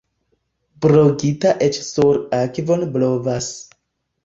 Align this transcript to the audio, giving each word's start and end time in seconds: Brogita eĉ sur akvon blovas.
Brogita 0.85 1.51
eĉ 1.67 1.79
sur 1.91 2.19
akvon 2.41 2.89
blovas. 2.99 3.55